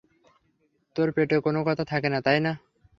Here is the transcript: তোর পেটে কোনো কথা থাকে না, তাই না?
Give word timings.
তোর 0.95 1.07
পেটে 1.11 1.35
কোনো 1.39 1.59
কথা 1.67 1.83
থাকে 1.85 2.07
না, 2.09 2.19
তাই 2.21 2.39
না? 2.39 2.51